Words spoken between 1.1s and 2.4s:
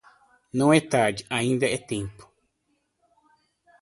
ainda é tempo